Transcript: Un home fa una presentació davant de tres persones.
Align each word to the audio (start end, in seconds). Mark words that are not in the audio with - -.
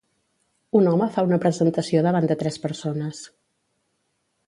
Un 0.79 0.89
home 0.91 1.09
fa 1.17 1.25
una 1.27 1.39
presentació 1.45 2.03
davant 2.07 2.31
de 2.33 2.41
tres 2.43 2.61
persones. 2.67 3.25